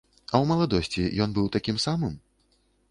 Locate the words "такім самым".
1.59-2.21